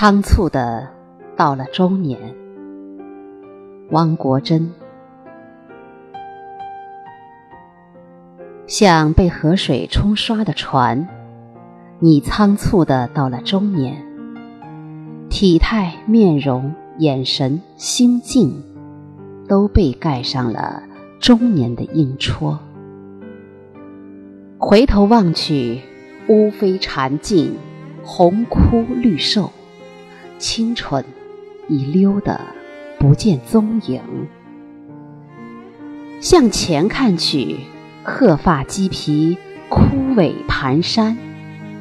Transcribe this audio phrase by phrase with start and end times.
[0.00, 0.88] 仓促的
[1.36, 2.18] 到了中年。
[3.90, 4.70] 汪国真，
[8.66, 11.06] 像被河水冲刷的船，
[11.98, 14.02] 你仓促的到了中年，
[15.28, 18.64] 体态、面容、眼神、心境，
[19.46, 20.82] 都被盖上了
[21.18, 22.58] 中年的印戳。
[24.56, 25.82] 回头望去，
[26.28, 27.54] 乌飞禅尽，
[28.02, 29.52] 红枯绿瘦，
[30.40, 31.04] 青春
[31.68, 32.40] 已溜得
[32.98, 34.00] 不见踪影。
[36.18, 37.58] 向前看去，
[38.02, 39.36] 鹤发鸡皮，
[39.68, 39.84] 枯
[40.16, 41.14] 萎蹒跚，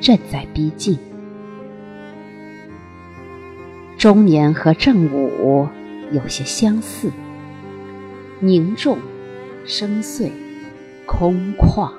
[0.00, 0.96] 正在逼近。
[3.98, 5.68] 中年和正午
[6.12, 7.10] 有些相似，
[8.38, 8.98] 凝重、
[9.66, 10.30] 深邃、
[11.06, 11.90] 空旷。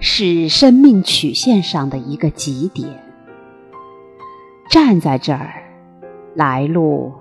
[0.00, 3.07] 是生命曲线上的一个极点。
[4.68, 5.62] 站在这儿，
[6.34, 7.14] 来路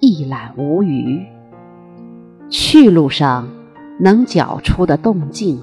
[0.00, 1.20] 一览无余；
[2.48, 3.46] 去路上
[4.00, 5.62] 能搅出的动静，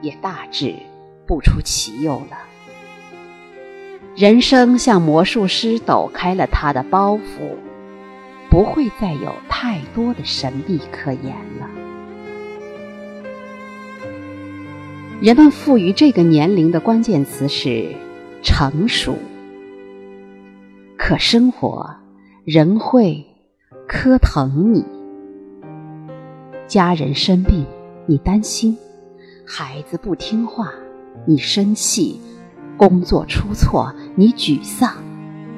[0.00, 0.74] 也大致
[1.26, 2.38] 不出其右了。
[4.16, 7.54] 人生像魔术师抖开了他的包袱，
[8.48, 11.68] 不会再有太多的神秘可言了。
[15.20, 17.94] 人们赋予这个年龄的关键词是
[18.42, 19.18] 成熟，
[21.12, 21.94] 可生活
[22.42, 23.26] 仍会
[23.86, 24.82] 磕疼你。
[26.66, 27.66] 家人生病，
[28.06, 28.74] 你担心；
[29.46, 30.72] 孩子不听话，
[31.26, 32.18] 你生气；
[32.78, 34.88] 工作出错，你沮丧；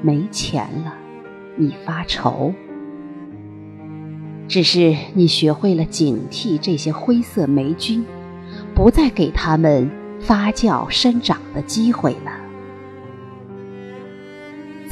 [0.02, 0.92] 没钱了，
[1.56, 2.52] 你发愁。
[4.48, 8.04] 只是你学会了警惕这些灰色霉菌。
[8.74, 9.88] 不再给他们
[10.18, 12.43] 发酵生长的机会了。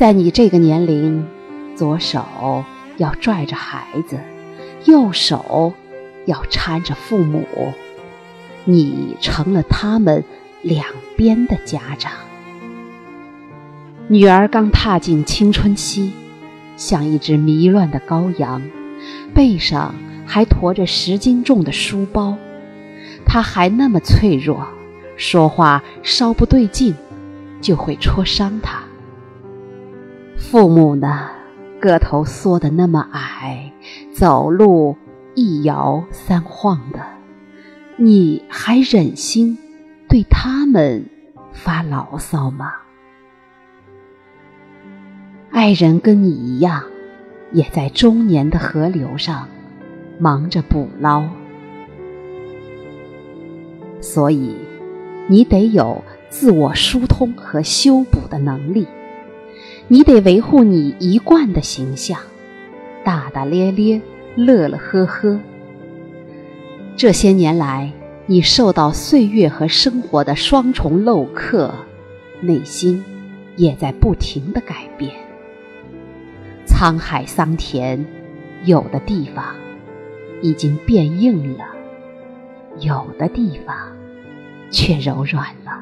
[0.03, 1.25] 在你这个年龄，
[1.77, 2.65] 左手
[2.97, 4.19] 要拽着孩子，
[4.85, 5.73] 右手
[6.27, 7.47] 要搀着父母，
[8.65, 10.25] 你成了他们
[10.61, 10.85] 两
[11.17, 12.11] 边的家长。
[14.09, 16.11] 女儿刚踏进青春期，
[16.77, 18.61] 像一只迷乱的羔羊，
[19.33, 19.95] 背上
[20.27, 22.37] 还驮着十斤重的书包。
[23.25, 24.67] 她还那么脆弱，
[25.17, 26.93] 说话稍不对劲，
[27.61, 28.83] 就会戳伤她。
[30.43, 31.31] 父母呢，
[31.81, 33.73] 个头缩得那么矮，
[34.13, 34.97] 走路
[35.35, 37.01] 一摇三晃的，
[37.97, 39.57] 你还忍心
[40.09, 41.07] 对他们
[41.53, 42.73] 发牢骚吗？
[45.51, 46.83] 爱人跟你一样，
[47.53, 49.49] 也在中年的河流上
[50.19, 51.25] 忙着捕捞。
[54.03, 54.57] 所以，
[55.29, 58.87] 你得有自我疏通和修补的能力。
[59.89, 62.19] 你得维护你一贯的形象，
[63.05, 64.01] 大大咧咧、
[64.37, 65.39] 乐乐呵呵。
[66.97, 67.93] 这些年来，
[68.27, 71.75] 你受到岁月和生活的双重镂刻，
[72.41, 73.05] 内心
[73.57, 75.11] 也在不停的改变。
[76.67, 78.05] 沧海桑田，
[78.65, 79.45] 有的地方
[80.41, 81.65] 已经变硬了。
[82.79, 83.77] 有的地方
[84.71, 85.79] 却柔软了。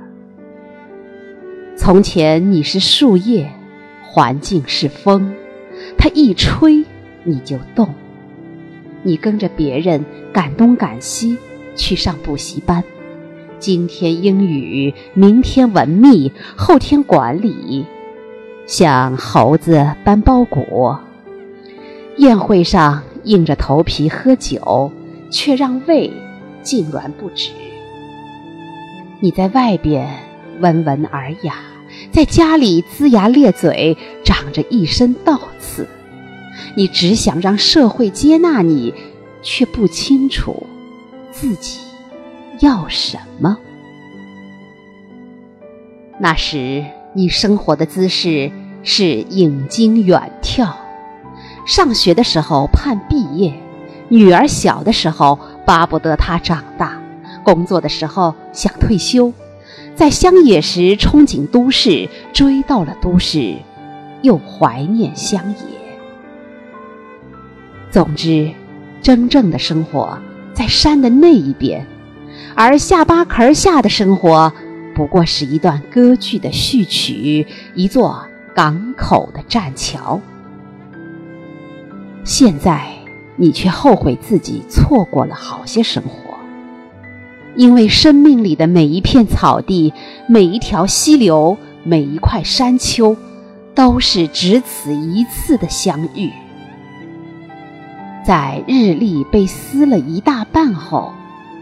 [1.77, 3.51] 从前你是树叶，
[4.13, 5.33] 环境是风，
[5.97, 6.85] 它一吹
[7.23, 7.95] 你就动。
[9.05, 11.39] 你跟着别人赶东赶西
[11.77, 12.83] 去上补习班，
[13.61, 17.87] 今天英语，明天文秘，后天管理，
[18.67, 21.01] 像猴子搬包裹。
[22.17, 24.91] 宴会上硬着头皮喝酒，
[25.31, 26.13] 却让胃。
[26.63, 27.53] 痉挛不止。
[29.21, 30.07] 你在外边
[30.61, 31.55] 温文尔雅，
[32.13, 35.89] 在家里龇牙咧嘴，长着一身倒刺。
[36.75, 38.95] 你只想让社会接纳你，
[39.43, 40.67] 却不清楚
[41.31, 41.81] 自己
[42.61, 43.57] 要什么。
[46.19, 48.51] 那时你生活的姿势
[48.83, 50.73] 是引经远眺。
[51.67, 53.55] 上学的时候盼毕业，
[54.09, 55.39] 女儿小的时候。
[55.67, 57.01] 巴不得她长大，
[57.45, 59.33] 工作的时候想退休，
[60.01, 63.57] 在乡野时憧憬都市，追到了都市，
[64.23, 66.01] 又怀念乡野。
[67.91, 68.51] 总之，
[69.03, 70.19] 真正的生活
[70.55, 71.87] 在山的那一边，
[72.55, 74.51] 而下巴壳下的生活，
[74.95, 80.19] 不过是一段歌剧的序曲，一座港口的栈桥。
[82.25, 82.87] 现在。
[83.37, 86.30] 你却后悔自己错过了好些生活，
[87.57, 89.93] 因为生命里的每一片草地、
[90.27, 93.17] 每一条溪流、每一块山丘，
[93.75, 96.31] 都是只此一次的相遇。
[98.25, 101.13] 在日历被撕了一大半后，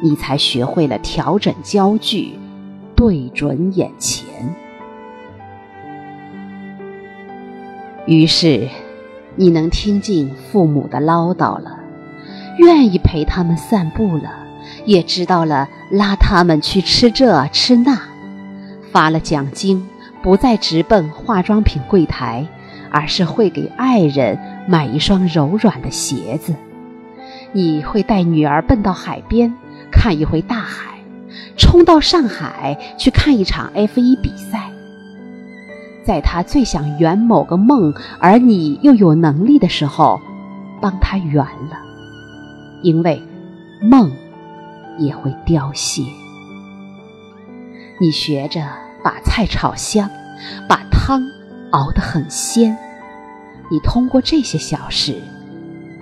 [0.02, 2.32] 你才学会了调整焦距，
[2.94, 4.26] 对准眼前。
[8.06, 8.68] 于是，
[9.36, 11.78] 你能听进父母的唠叨了，
[12.58, 14.32] 愿意陪他们散步了，
[14.84, 17.98] 也知道了拉他们去吃这吃那，
[18.92, 19.88] 发了奖金，
[20.22, 22.46] 不再直奔化妆品柜台，
[22.90, 26.54] 而是会给爱人买一双柔软的鞋子。
[27.52, 29.54] 你会带女儿奔到海边
[29.90, 30.98] 看一回大海，
[31.56, 34.70] 冲到上海去看一场 F 一比赛。
[36.04, 40.20] 在他最想圆某个梦，而你又有能力的时候，
[40.80, 41.78] 帮他圆了，
[42.82, 43.22] 因为
[43.80, 44.10] 梦
[44.98, 46.02] 也会凋谢。
[48.00, 48.68] 你学着
[49.02, 50.10] 把菜炒香，
[50.68, 51.22] 把汤
[51.70, 52.76] 熬得很鲜，
[53.70, 55.20] 你通过这些小事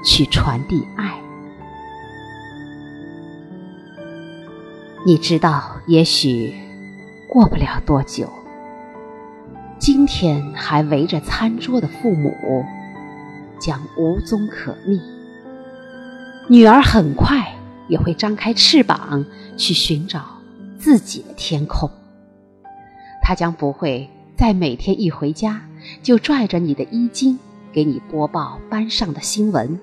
[0.04, 1.14] 去传递爱。
[5.06, 6.52] 你知道，也许
[7.28, 8.28] 过不了多久，
[9.78, 12.34] 今天还围着餐桌的父母
[13.58, 15.00] 将无踪可觅。
[16.48, 17.55] 女儿很快
[17.88, 19.24] 也会张开翅膀
[19.56, 20.24] 去寻找
[20.78, 21.90] 自己的天空。
[23.22, 25.62] 它将不会再每天一回家
[26.02, 27.38] 就拽着你的衣襟
[27.72, 29.80] 给你播报班上的新闻，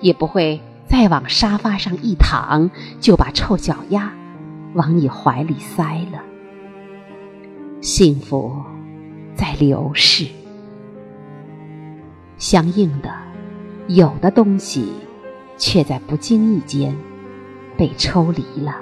[0.00, 4.12] 也不会再往沙发上一躺就把臭脚丫。
[4.74, 6.22] 往你怀里塞了，
[7.80, 8.54] 幸福
[9.34, 10.26] 在流逝。
[12.36, 13.10] 相应的，
[13.88, 14.92] 有的东西
[15.56, 16.94] 却在不经意间
[17.78, 18.76] 被抽离了，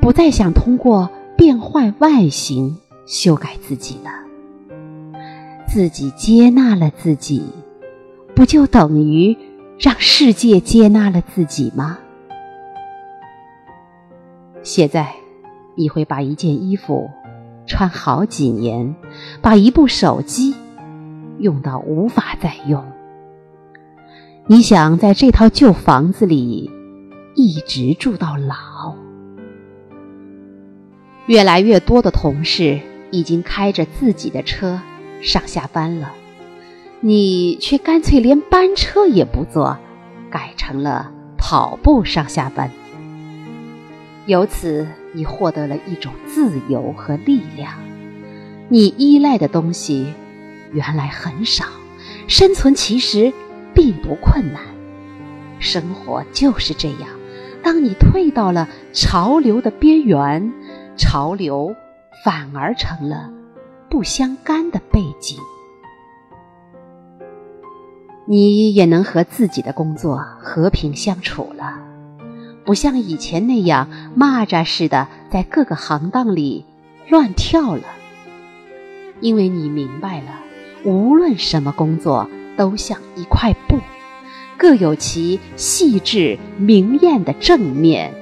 [0.00, 4.10] 不再想通过变换外形修改自己了。
[5.66, 7.42] 自己接纳了自己，
[8.34, 9.36] 不就等于
[9.78, 11.98] 让世界接纳了自己吗？
[14.62, 15.12] 现在，
[15.74, 17.10] 你会把一件衣服
[17.66, 18.94] 穿好几年，
[19.42, 20.54] 把一部手机
[21.40, 22.84] 用到无法再用。
[24.46, 26.70] 你想在这套旧房子里
[27.36, 28.96] 一直住到老。
[31.26, 32.80] 越来越多的同事
[33.10, 34.80] 已经开着自己的车
[35.20, 36.14] 上下班了，
[37.00, 39.76] 你却干脆连班车也不坐，
[40.30, 42.70] 改成了跑步上下班。
[44.24, 47.74] 由此，你获得了一种自由和力量。
[48.70, 50.14] 你依赖的东西
[50.72, 51.66] 原来很少，
[52.26, 53.30] 生存其实
[53.74, 54.62] 并不困难。
[55.58, 57.08] 生活就是这样，
[57.66, 60.52] 当你退到了潮流的边缘，
[60.96, 61.74] 潮流
[62.24, 63.28] 反而成了
[63.90, 65.36] 不相干的背景。
[68.24, 71.80] 你也能和自己的工作和平相处了。
[72.64, 76.64] 不像以前那样蚂蚱似的在各个行当里
[77.08, 77.82] 乱跳了，
[79.18, 80.38] 因为你明白了，
[80.84, 83.52] 无论什么工作都像一块，
[84.58, 88.12] 各有其细致明艳的正面，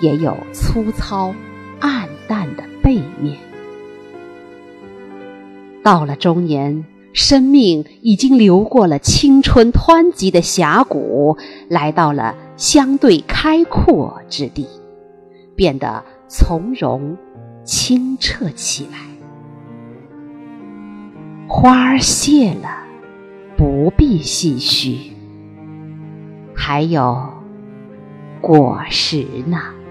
[0.00, 1.34] 也有粗糙
[1.80, 3.36] 暗淡的背面。
[5.82, 11.36] 到了中年，生命已经流过了青春湍急的峡谷，
[11.68, 12.34] 来到了。
[12.54, 14.68] 相对开阔之地，
[15.56, 17.16] 变得从容
[17.64, 18.98] 清澈起来。
[21.48, 22.84] 花儿谢了，
[23.56, 25.11] 不必唏嘘，
[26.64, 27.28] 还有
[28.40, 29.81] 果实呢。